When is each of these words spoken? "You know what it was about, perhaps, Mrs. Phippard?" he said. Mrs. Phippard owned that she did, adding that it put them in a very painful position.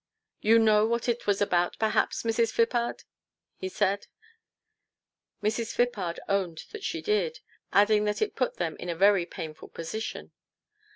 "You 0.51 0.57
know 0.57 0.87
what 0.87 1.07
it 1.07 1.27
was 1.27 1.43
about, 1.43 1.77
perhaps, 1.77 2.23
Mrs. 2.23 2.51
Phippard?" 2.51 3.03
he 3.61 3.69
said. 3.69 4.07
Mrs. 5.43 5.75
Phippard 5.75 6.17
owned 6.27 6.63
that 6.71 6.83
she 6.83 7.03
did, 7.03 7.41
adding 7.71 8.05
that 8.05 8.19
it 8.19 8.35
put 8.35 8.55
them 8.55 8.75
in 8.77 8.89
a 8.89 8.95
very 8.95 9.27
painful 9.27 9.67
position. 9.67 10.31